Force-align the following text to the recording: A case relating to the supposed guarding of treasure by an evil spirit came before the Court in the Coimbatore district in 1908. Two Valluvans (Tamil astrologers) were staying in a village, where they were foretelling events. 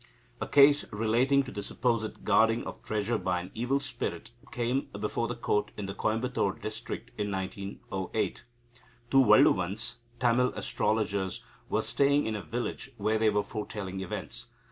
A 0.41 0.47
case 0.47 0.83
relating 0.91 1.43
to 1.43 1.51
the 1.51 1.61
supposed 1.61 2.25
guarding 2.25 2.63
of 2.63 2.81
treasure 2.81 3.19
by 3.19 3.39
an 3.39 3.51
evil 3.53 3.79
spirit 3.79 4.31
came 4.51 4.89
before 4.99 5.27
the 5.27 5.35
Court 5.35 5.69
in 5.77 5.85
the 5.85 5.93
Coimbatore 5.93 6.59
district 6.59 7.11
in 7.19 7.29
1908. 7.31 8.43
Two 9.11 9.23
Valluvans 9.23 9.97
(Tamil 10.19 10.53
astrologers) 10.55 11.43
were 11.69 11.83
staying 11.83 12.25
in 12.25 12.35
a 12.35 12.41
village, 12.41 12.89
where 12.97 13.19
they 13.19 13.29
were 13.29 13.43
foretelling 13.43 13.99
events. 14.01 14.47